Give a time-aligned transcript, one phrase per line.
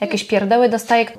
[0.00, 1.06] Jakieś pierdoły dostaje.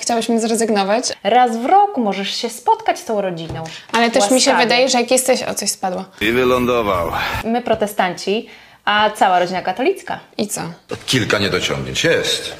[0.00, 3.64] Chciałyśmy zrezygnować, Raz w roku możesz się spotkać z tą rodziną.
[3.92, 5.42] ale też mi się wydaje, że jak jesteś...
[5.42, 6.04] O, coś spadło.
[6.20, 7.10] I wylądował.
[7.44, 8.48] My protestanci,
[8.84, 10.20] a cała rodzina katolicka.
[10.38, 10.60] I co?
[11.06, 12.52] Kilka niedociągnięć jest.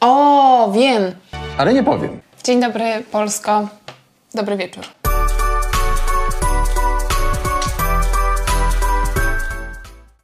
[0.00, 1.12] O, wiem.
[1.58, 2.20] Ale nie powiem.
[2.44, 3.68] Dzień dobry, Polsko.
[4.34, 4.84] Dobry wieczór.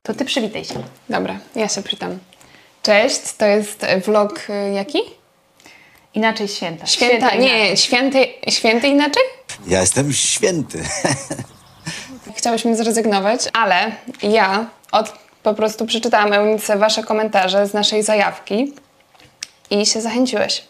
[0.03, 0.75] To ty przywitaj się.
[1.09, 2.19] Dobra, ja się przytam.
[2.83, 4.99] Cześć, to jest vlog y, jaki?
[6.15, 6.87] Inaczej święta.
[6.87, 7.41] Święta, inaczej.
[7.41, 9.23] nie, święty, święty inaczej?
[9.67, 10.83] Ja jestem święty.
[12.37, 15.13] Chciałyśmy zrezygnować, ale ja od,
[15.43, 18.75] po prostu przeczytałam Eunice wasze komentarze z naszej zajawki
[19.71, 20.65] i się zachęciłeś.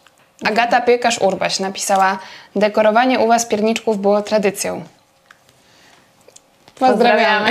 [0.44, 2.18] Agata Piekarz-Urbaś napisała
[2.56, 4.84] Dekorowanie u was pierniczków było tradycją.
[6.80, 7.50] Pozdrawiamy.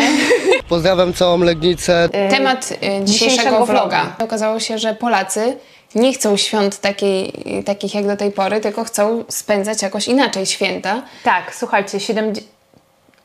[0.70, 2.10] Pozdrawiam całą Legnicę.
[2.30, 4.16] Temat y, dzisiejszego, dzisiejszego vloga.
[4.20, 5.58] Okazało się, że Polacy
[5.96, 7.34] nie chcą świąt takiej,
[7.66, 11.02] takich jak do tej pory, tylko chcą spędzać jakoś inaczej święta.
[11.24, 12.48] Tak, słuchajcie, 70...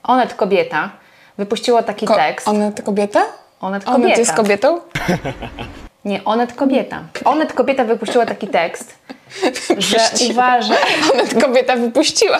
[0.03, 0.91] Onet Kobieta
[1.39, 2.49] wypuściło taki Ko- tekst.
[2.49, 3.23] Ona to kobieta?
[3.61, 4.19] Onet Kobieta.
[4.19, 4.81] jest kobietą?
[6.05, 7.03] Nie, Onet Kobieta.
[7.25, 8.95] Onet Kobieta wypuściła taki tekst,
[9.79, 9.99] że
[10.31, 10.75] uważa...
[11.15, 12.39] Ona to kobieta wypuściła.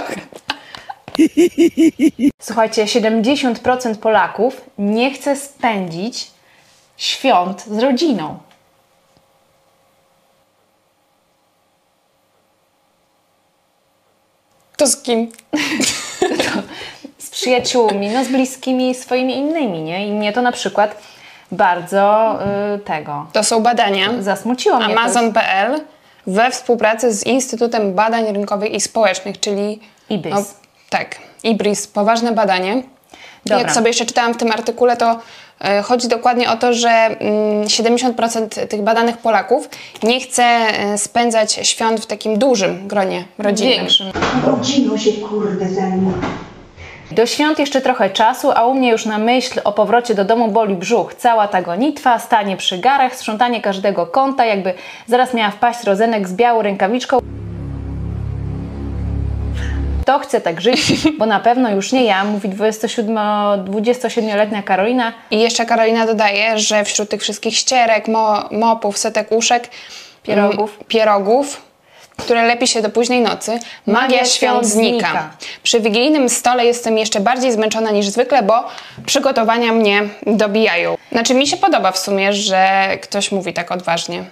[2.43, 6.31] Słuchajcie, 70% Polaków nie chce spędzić
[6.97, 8.39] świąt z rodziną.
[14.77, 15.33] To z kim?
[17.19, 20.09] Z przyjaciółmi, no z bliskimi swoimi innymi, nie?
[20.09, 20.97] I mnie to na przykład
[21.53, 22.39] bardzo
[22.75, 24.23] y, tego To są badania.
[24.23, 24.87] zasmuciło mnie.
[24.87, 25.81] Amazon.pl
[26.27, 30.35] we współpracy z Instytutem Badań Rynkowych i Społecznych, czyli IBRIS.
[30.35, 30.45] No,
[30.99, 32.83] tak, IBRIS, poważne badanie.
[33.47, 33.59] Dobra.
[33.59, 35.21] Jak sobie jeszcze czytałam w tym artykule, to
[35.61, 39.69] e, chodzi dokładnie o to, że mm, 70% tych badanych Polaków
[40.03, 43.79] nie chce e, spędzać świąt w takim dużym gronie rodzinnym.
[43.79, 44.07] Większym.
[44.47, 46.17] Rodziną się kurde zajmuje.
[47.11, 50.49] Do świąt jeszcze trochę czasu, a u mnie już na myśl o powrocie do domu
[50.49, 51.15] boli brzuch.
[51.15, 54.75] Cała ta gonitwa, stanie przy garach, sprzątanie każdego kąta, jakby
[55.07, 57.19] zaraz miała wpaść rozenek z białą rękawiczką.
[60.05, 60.81] To chce tak żyć,
[61.19, 63.17] bo na pewno już nie ja, mówi 27,
[63.65, 65.13] 27-letnia Karolina.
[65.31, 69.69] I jeszcze Karolina dodaje, że wśród tych wszystkich ścierek, mo, mopów, setek uszek,
[70.23, 70.75] Pierogów.
[70.75, 71.63] mm, pierogów,
[72.17, 75.09] które lepi się do późnej nocy, magia, świąt znika.
[75.09, 75.31] znika.
[75.63, 78.65] Przy wigilijnym stole jestem jeszcze bardziej zmęczona niż zwykle, bo
[79.07, 80.97] przygotowania mnie dobijają.
[81.13, 84.25] Znaczy mi się podoba w sumie, że ktoś mówi tak odważnie.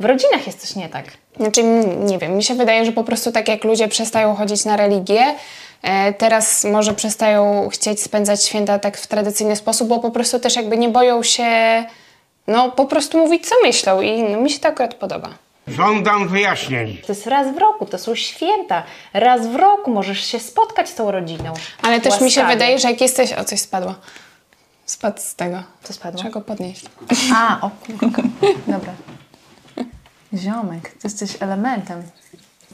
[0.00, 1.04] W rodzinach jest coś nie tak.
[1.36, 1.62] Znaczy,
[2.04, 5.34] nie wiem, mi się wydaje, że po prostu tak jak ludzie przestają chodzić na religię,
[5.82, 10.56] e, teraz może przestają chcieć spędzać święta tak w tradycyjny sposób, bo po prostu też
[10.56, 11.44] jakby nie boją się,
[12.46, 15.28] no po prostu mówić co myślą i no, mi się to akurat podoba.
[15.68, 16.98] Żądam wyjaśnień.
[17.06, 18.82] To jest raz w roku, to są święta.
[19.12, 21.54] Raz w roku możesz się spotkać z tą rodziną.
[21.82, 22.52] Ale też mi się Łaskawie.
[22.52, 23.32] wydaje, że jak jesteś...
[23.32, 23.94] O, coś spadło.
[24.86, 25.62] Spadł z tego.
[25.82, 26.18] Co spadło?
[26.18, 26.84] Trzeba go podnieść.
[27.34, 28.22] A, o kurka.
[28.66, 28.92] Dobra.
[30.34, 32.02] Ziomek, ty jesteś elementem.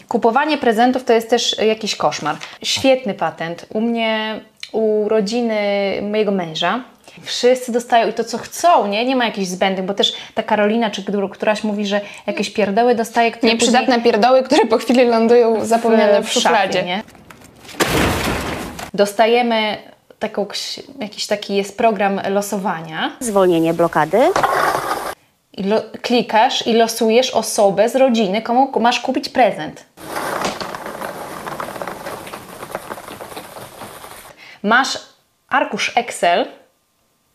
[0.09, 2.37] Kupowanie prezentów to jest też jakiś koszmar.
[2.63, 3.67] Świetny patent.
[3.75, 4.41] U mnie,
[4.73, 5.59] u rodziny
[6.11, 6.85] mojego męża,
[7.23, 9.05] wszyscy dostają i to co chcą, nie?
[9.05, 12.95] Nie ma jakichś zbędnych, bo też ta Karolina czy któr- któraś mówi, że jakieś pierdoły
[12.95, 16.83] dostaje, które Nieprzydatne pierdoły, które po chwili lądują zapomniane w, szafie, szufladzie.
[16.83, 17.03] nie?
[18.95, 19.77] Dostajemy
[20.19, 20.47] taką,
[21.01, 23.13] jakiś taki jest program losowania.
[23.21, 24.19] Zwolnienie blokady.
[26.03, 29.85] Klikasz i losujesz osobę z rodziny, komu masz kupić prezent.
[34.63, 34.99] Masz
[35.49, 36.47] arkusz Excel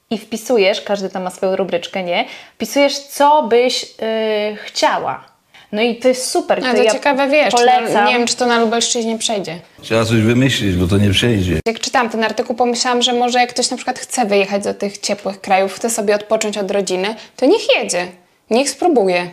[0.09, 2.25] i wpisujesz, każdy tam ma swoją rubryczkę, nie?
[2.53, 5.30] Wpisujesz, co byś yy, chciała.
[5.71, 6.59] No i to jest super.
[6.65, 8.05] A to ja ciekawe, wiesz, Polecam.
[8.07, 9.59] nie wiem, czy to na Lubelszczyźnie przejdzie.
[9.81, 11.59] Trzeba coś wymyślić, bo to nie przejdzie.
[11.65, 14.97] Jak czytałam ten artykuł, pomyślałam, że może jak ktoś na przykład chce wyjechać do tych
[14.97, 18.07] ciepłych krajów, chce sobie odpocząć od rodziny, to niech jedzie.
[18.49, 19.31] Niech spróbuje.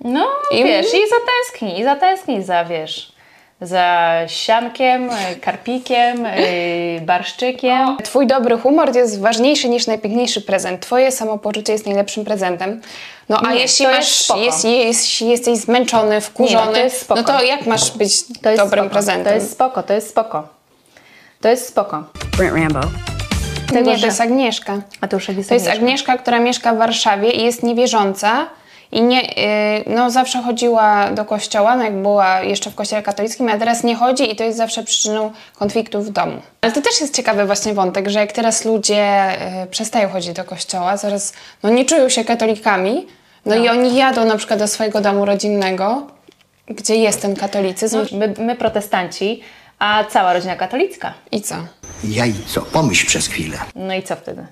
[0.00, 3.12] No, I- wiesz, i zatęskni, i zatęskni za, wiesz,
[3.60, 5.10] za siankiem,
[5.40, 7.96] karpikiem, y, barszczykiem.
[8.04, 10.80] Twój dobry humor jest ważniejszy niż najpiękniejszy prezent.
[10.80, 12.80] Twoje samopoczucie jest najlepszym prezentem.
[13.28, 14.40] No a Nie, jeśli masz, jest spoko.
[14.40, 18.62] jest, jeśli jesteś zmęczony, wkurzony, Nie, no to no to jak masz być To jest
[18.62, 19.24] dobrym spoko, prezentem?
[19.24, 20.48] To jest spoko, to jest spoko.
[21.40, 22.04] To jest spoko.
[22.36, 22.80] Brent Rambo.
[23.72, 24.80] Tego, Nie, że- to jest Agnieszka.
[25.00, 25.68] A to już jest To jest.
[25.68, 28.46] Agnieszka, która mieszka w Warszawie i jest niewierząca.
[28.92, 33.48] I nie, yy, no zawsze chodziła do kościoła, no jak była jeszcze w kościele katolickim,
[33.48, 36.42] a teraz nie chodzi i to jest zawsze przyczyną konfliktów w domu.
[36.60, 40.44] Ale to też jest ciekawy właśnie wątek, że jak teraz ludzie yy, przestają chodzić do
[40.44, 41.32] kościoła, zaraz
[41.62, 43.06] no nie czują się katolikami,
[43.46, 46.06] No, i oni jadą na przykład do swojego domu rodzinnego,
[46.66, 47.98] gdzie jest ten katolicyzm.
[48.12, 49.40] My, my protestanci,
[49.78, 51.14] a cała rodzina katolicka.
[51.32, 51.54] I co?
[52.04, 53.58] Jajco, pomyśl przez chwilę.
[53.74, 54.46] No i co wtedy?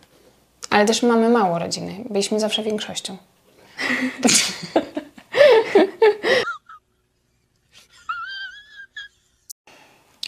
[0.71, 1.95] Ale też mamy mało rodziny.
[2.11, 3.17] Byliśmy zawsze większością.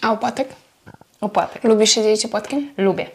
[0.03, 0.49] A opłatek?
[1.21, 1.65] Opłatek.
[1.65, 2.73] Lubisz się dzielić opłatkiem?
[2.79, 3.07] Lubię.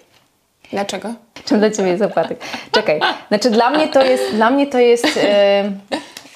[0.72, 1.14] Dlaczego?
[1.46, 2.40] Czym dla Ciebie jest opłatek?
[2.72, 3.00] Czekaj.
[3.28, 5.72] Znaczy dla mnie to jest, dla mnie to jest e,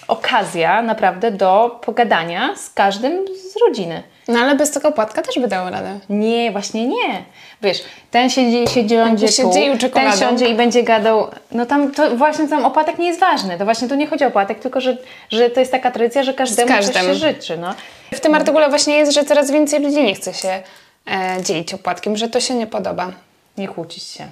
[0.07, 4.03] okazja naprawdę do pogadania z każdym z rodziny.
[4.27, 5.99] No ale bez tego opłatka też by dało radę.
[6.09, 7.23] Nie, właśnie nie.
[7.61, 8.95] Wiesz, ten siedzi, siedzi
[9.27, 11.27] się tu, dzielił ten siądzie i będzie gadał.
[11.51, 13.57] No tam to właśnie tam opłatek nie jest ważny.
[13.57, 14.97] To właśnie tu nie chodzi o opłatek, tylko że,
[15.29, 17.57] że to jest taka tradycja, że każdemu coś się życzy.
[17.57, 17.73] No.
[18.13, 20.63] W tym artykule właśnie jest, że coraz więcej ludzi nie chce się
[21.11, 23.11] e, dzielić opłatkiem, że to się nie podoba.
[23.57, 24.27] Nie kłócić się.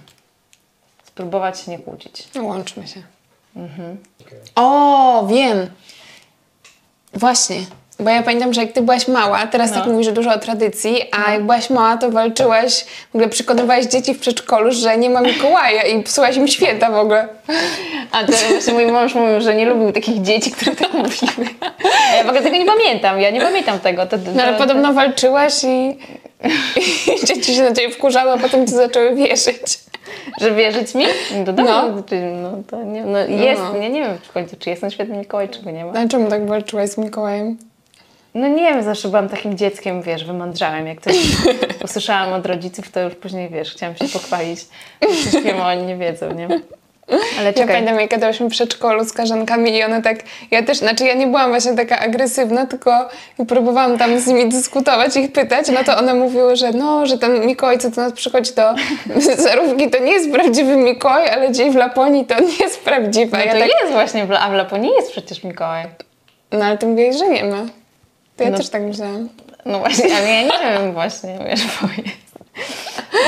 [1.03, 2.27] Spróbować się nie kłócić.
[2.35, 3.01] No, łączmy się.
[4.55, 5.69] O, wiem.
[7.13, 7.55] Właśnie.
[7.99, 11.01] Bo ja pamiętam, że jak ty byłaś mała, teraz tak mówisz, że dużo o tradycji,
[11.11, 15.21] a jak byłaś mała, to walczyłaś, w ogóle przekonywałaś dzieci w przedszkolu, że nie ma
[15.21, 17.27] Mikołaja i psułaś im święta w ogóle.
[18.11, 21.49] A to właśnie mój mąż mówił, że nie lubił takich dzieci, które tak mówiły.
[22.17, 23.19] Ja w ogóle tego nie pamiętam.
[23.21, 24.05] Ja nie pamiętam tego.
[24.05, 25.97] To, No ale to, podobno walczyłaś i,
[27.15, 29.79] i dzieci się na ciebie wkurzały, a potem ci zaczęły wierzyć.
[30.41, 31.05] Że wierzyć mi?
[31.45, 32.03] No, No.
[32.09, 33.79] Czy, no to nie, no jest, No.
[33.79, 35.91] nie, nie wiem w końcu, czy jest ten świetny Mikołaj, czy go nie ma.
[35.99, 37.57] A czemu tak walczyłaś z Mikołajem?
[38.35, 40.87] No nie wiem, zawsze byłam takim dzieckiem, wiesz, wymądrzałem.
[40.87, 41.15] Jak coś
[41.85, 44.59] usłyszałam od rodziców, to już później, wiesz, chciałam się pochwalić.
[45.61, 46.47] A oni nie wiedzą, nie?
[47.39, 50.17] Ale Ja czekaj, pamiętam, jak gadałyśmy w przedszkolu z karzankami i one tak,
[50.51, 53.09] ja też, znaczy ja nie byłam właśnie taka agresywna, tylko
[53.47, 57.45] próbowałam tam z nimi dyskutować, ich pytać, no to one mówiły, że no, że ten
[57.45, 58.75] Mikołaj, co do nas przychodzi do
[59.43, 63.37] zarówki, to nie jest prawdziwy Mikołaj, ale dzień w Laponii to nie jest prawdziwa.
[63.37, 65.85] no ja to tak, jest właśnie, a w Laponii jest przecież Mikołaj.
[66.51, 67.65] no ale ty mówiłeś, że nie ma.
[68.37, 68.57] To ja No.
[68.57, 69.29] też tak myślałam.
[69.65, 71.87] No właśnie, ale ja nie wiem właśnie, wiesz, bo.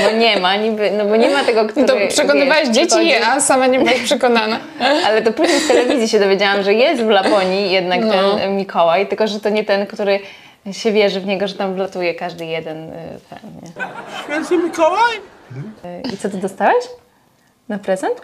[0.04, 3.14] Bo nie ma niby, no bo nie ma tego, który, To przekonywałaś wiesz, dzieci, przychodzi-
[3.24, 4.60] a sama nie byłaś przekonana.
[5.06, 8.36] Ale to później z telewizji się dowiedziałam, że jest w Laponii jednak No.
[8.38, 10.20] ten Mikołaj, tylko że to nie ten, który
[10.72, 12.92] się wierzy w niego, że tam wlatuje każdy jeden
[13.30, 13.72] ten, nie?
[14.24, 15.16] Święty Mikołaj?
[16.06, 16.86] Y, I co ty dostałeś?
[17.70, 18.22] Na prezent?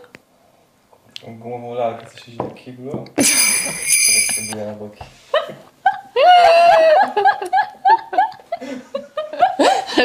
[1.28, 3.06] Gumową lalkę, co siedzi na kiblu.
[3.22, 5.04] Się na boki.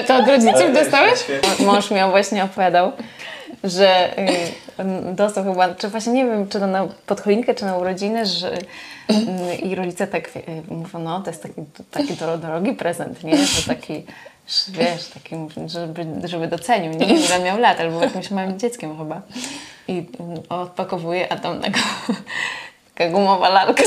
[0.06, 1.24] To od rodziców dostałeś?
[1.66, 2.92] Mąż mi właśnie opowiadał,
[3.64, 4.14] że
[4.78, 8.52] on dostał chyba, czy właśnie nie wiem, czy to na podchoinkę, czy na urodziny, że
[9.10, 13.32] y, i rodzice tak y, mówią, no to jest taki, taki dro- drogi prezent, nie?
[13.36, 14.06] To taki,
[14.68, 19.22] wiesz, taki, żeby, żeby docenił, nie wiem ile miał lat, albo jakimś małym dzieckiem chyba.
[19.88, 21.80] I y, odpakowuje, a tam taka,
[22.98, 23.82] taka gumowa lalka,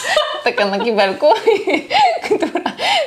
[0.44, 1.26] taka na kibelku,
[2.24, 2.60] która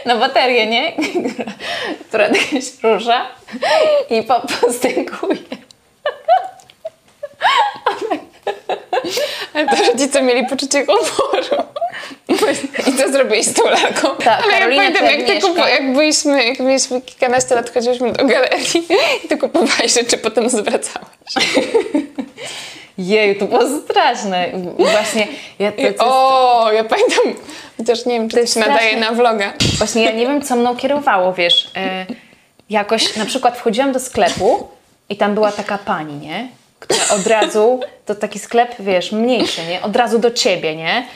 [0.05, 0.91] na baterię, nie?
[0.91, 1.53] Która,
[2.07, 3.27] która tak się rusza
[4.09, 5.37] i po, postękuje.
[9.53, 11.63] Ale to rodzice mieli poczucie humoru.
[12.87, 14.15] I co zrobiłeś z tą lalką?
[14.23, 18.11] Tak, Ale ja Karolina pamiętam, jak, ty kupo, jak byliśmy, jak mieliśmy kilkanaście lat, chodziliśmy
[18.11, 18.87] do galerii
[19.25, 21.33] i ty kupowałeś rzeczy, potem zwracałaś.
[22.99, 24.49] Jeju, to było straszne.
[24.77, 25.27] Właśnie,
[25.59, 27.43] ja, to, to jest, o, ja pamiętam,
[27.77, 29.53] chociaż nie wiem, czy to, się nadaje na vloga.
[29.77, 31.71] właśnie ja nie wiem, co mną kierowało, wiesz.
[31.75, 32.05] E,
[32.69, 34.67] jakoś na przykład wchodziłam do sklepu
[35.09, 36.47] i tam była taka pani, nie?
[36.79, 39.81] Która od razu, to taki sklep, wiesz, mniejszy, nie?
[39.81, 41.07] Od razu do ciebie, nie?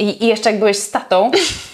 [0.00, 1.30] I, I jeszcze jak byłeś z tatą,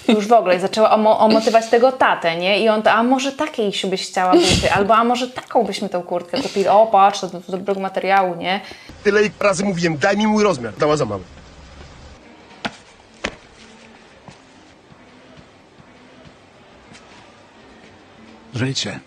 [0.06, 2.60] to już w ogóle zaczęła omo, omotywać tego tatę, nie?
[2.60, 6.02] I on to, a może takiej byś chciała buty, albo a może taką byśmy tą
[6.02, 6.68] kurtkę kupili.
[6.68, 8.60] O, patrz, to z dobrego materiału, nie?
[9.04, 10.72] Tyle razy mówiłem, daj mi mój rozmiar.
[10.78, 11.22] Dała za mały.
[18.54, 19.00] Życie.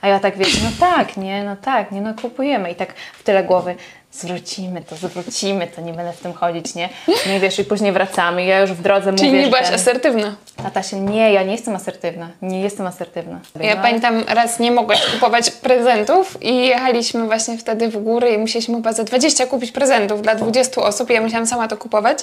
[0.00, 2.70] A ja tak wiecie, no tak, nie, no tak, nie, no kupujemy.
[2.70, 3.74] I tak w tyle głowy,
[4.12, 6.88] zwrócimy to, zwrócimy to, nie będę w tym chodzić, nie?
[7.26, 8.44] No i wiesz, i później wracamy.
[8.44, 10.34] Ja już w drodze Czyli mówię, nie byłaś ten- asertywna.
[10.62, 12.28] Tata się, nie, ja nie jestem asertywna.
[12.42, 13.40] Nie jestem asertywna.
[13.60, 18.38] Ja No, pamiętam, raz nie mogłaś kupować prezentów i jechaliśmy właśnie wtedy w góry i
[18.38, 22.18] musieliśmy chyba za 20 kupić prezentów dla 20 osób i ja musiałam sama to kupować.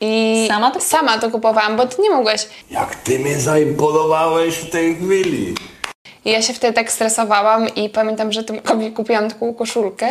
[0.00, 2.46] I Sama to- sama to kupowałam, bo ty nie mogłaś.
[2.70, 5.54] Jak ty mnie zaimponowałeś w tej chwili.
[6.26, 10.08] I ja się wtedy tak stresowałam i pamiętam, że Tymkowi kupiłam taką koszulkę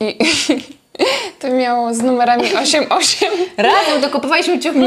[0.00, 0.18] i
[1.40, 3.28] to miało z numerami 88.
[3.56, 4.82] Razem dokupowaliśmy ciuch Nie,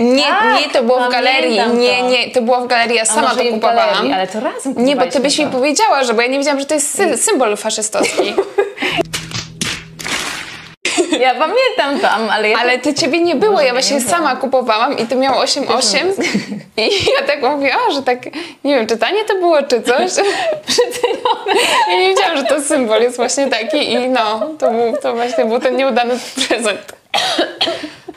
[0.00, 1.54] nie, Tak, nie, to było w galerii.
[1.78, 2.08] Nie, to.
[2.10, 3.88] nie, to było w galerii, ja sama to kupowałam.
[3.88, 5.50] galerii, ale to razem Nie, bo ty kupowaliśmy byś mi to.
[5.50, 8.34] powiedziała, że bo ja nie wiedziałam, że to jest sy- symbol faszystowski.
[11.20, 15.06] Ja pamiętam tam, ale ja Ale ty ciebie nie było, ja właśnie sama kupowałam i
[15.06, 15.98] ty miał 8,8
[16.76, 16.90] i
[17.20, 18.18] ja tak mówię, o, że tak,
[18.64, 20.10] nie wiem, czytanie to było czy coś.
[20.66, 21.60] Przecenione.
[21.90, 25.44] Ja nie wiedziałam, że to symbol jest właśnie taki i no, to, był, to właśnie
[25.44, 26.14] był ten nieudany
[26.48, 26.92] prezent.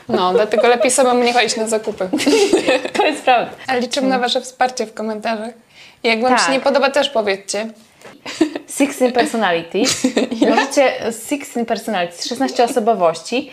[0.08, 2.08] No, dlatego lepiej samemu nie chodzić na zakupy.
[2.92, 3.50] to jest prawda.
[3.66, 5.50] Ale liczymy na wasze wsparcie w komentarzach.
[6.04, 6.46] I jak wam Tak.
[6.46, 7.68] się nie podoba, też powiedzcie.
[8.78, 10.06] 16 Personalities.
[10.50, 10.92] Możecie
[11.28, 13.50] 16 Personalities, 16 osobowości.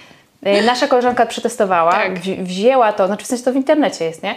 [0.47, 2.19] Y, Nasza koleżanka przetestowała, Tak.
[2.19, 4.35] wzi- wzięła to, znaczy w sensie to w internecie jest, nie?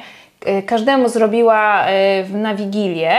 [0.49, 1.85] Y, Każdemu zrobiła
[2.25, 3.17] w- na Wigilię,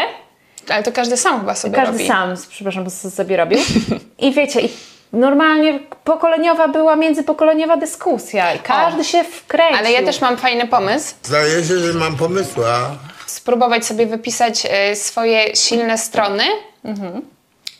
[0.69, 2.07] Ale to każdy sam chyba sobie każdy robi.
[2.07, 3.59] sam, przepraszam, bo sobie robił.
[4.19, 4.69] I wiecie, i
[5.13, 9.77] normalnie pokoleniowa była międzypokoleniowa dyskusja i każdy się wkręcił.
[9.77, 11.15] Ale ja też mam fajny pomysł.
[11.23, 12.91] Zdaje się, że mam pomysła.
[13.25, 16.43] spróbować sobie wypisać e, swoje silne strony.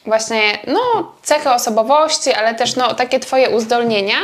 [0.05, 4.15] Właśnie, no, cechy osobowości, ale też no, takie twoje uzdolnienia.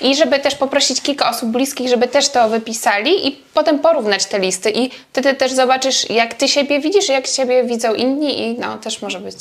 [0.00, 4.38] I żeby też poprosić kilka osób bliskich, żeby też to wypisali i potem porównać te
[4.38, 4.70] listy.
[4.70, 9.02] I wtedy też zobaczysz, jak ty siebie widzisz, jak siebie widzą inni i no, też
[9.02, 9.36] może być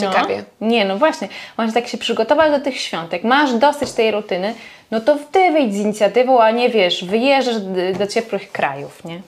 [0.00, 0.44] ciekawie.
[0.60, 0.66] No.
[0.68, 1.28] Nie, no właśnie.
[1.56, 3.12] Właśnie tak się przygotować do tych świąt.
[3.12, 4.54] Jak masz dosyć tej rutyny,
[4.90, 7.56] no to ty wyjdź z inicjatywą, a nie wiesz, wyjeżdżasz
[7.98, 9.20] do ciepłych krajów, nie?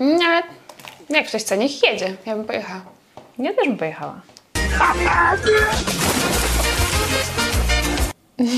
[0.00, 0.42] Mm, Ale
[1.10, 2.14] jak ktoś chce, niech jedzie.
[2.26, 2.95] Ja bym pojechała.
[3.38, 4.20] Ja też bym pojechała.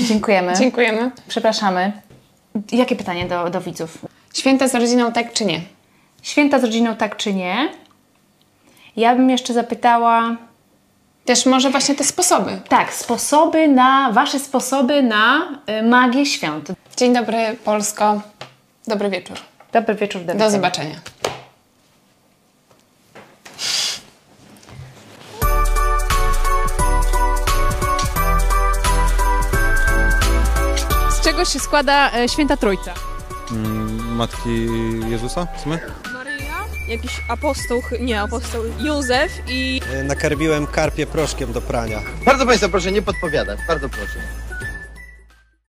[0.07, 0.53] Dziękujemy.
[0.55, 1.11] Dziękujemy.
[1.27, 1.91] Przepraszamy.
[2.71, 3.97] Jakie pytanie do, do widzów?
[4.33, 5.61] Święta z rodziną tak czy nie?
[6.21, 7.69] Święta z rodziną tak czy nie?
[8.97, 10.35] Ja bym jeszcze zapytała,
[11.25, 12.59] Też może właśnie te sposoby.
[12.69, 15.47] tak, sposoby na, wasze sposoby na
[15.79, 16.67] y, magię świąt.
[16.97, 18.21] Dzień dobry, Polsko.
[18.87, 19.37] Dobry wieczór.
[19.71, 20.95] Dobry wieczór, do, Do zobaczenia.
[31.39, 32.93] Czego się składa e, święta trójca?
[34.15, 34.67] Matki
[35.09, 35.79] Jezusa w sumie?
[36.13, 42.01] Maryja, jakiś apostoł, nie apostoł, Józef i Nakarmiłem karpie proszkiem do prania.
[42.25, 44.19] Bardzo Państwa proszę nie podpowiadać, bardzo proszę.